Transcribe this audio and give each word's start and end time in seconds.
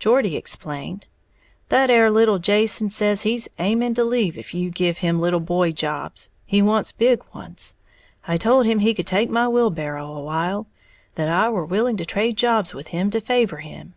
Geordie 0.00 0.34
explained, 0.34 1.06
"That 1.68 1.90
'ere 1.90 2.10
little 2.10 2.40
Jason 2.40 2.90
says 2.90 3.22
he's 3.22 3.48
aiming 3.60 3.94
to 3.94 4.02
leave 4.02 4.36
if 4.36 4.52
you 4.52 4.68
give 4.68 4.98
him 4.98 5.20
little 5.20 5.38
boy 5.38 5.70
jobs, 5.70 6.28
he 6.44 6.60
wants 6.60 6.90
big 6.90 7.22
ones. 7.32 7.76
I 8.26 8.36
told 8.36 8.66
him 8.66 8.80
he 8.80 8.94
could 8.94 9.06
take 9.06 9.30
my 9.30 9.46
wheel 9.46 9.70
borrow 9.70 10.12
awhile, 10.12 10.66
that 11.14 11.28
I 11.28 11.50
were 11.50 11.64
willing 11.64 11.96
to 11.98 12.04
trade 12.04 12.36
jobs 12.36 12.74
with 12.74 12.88
him, 12.88 13.10
to 13.12 13.20
favor 13.20 13.58
him." 13.58 13.94